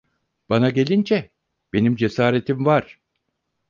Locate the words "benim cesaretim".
1.73-2.65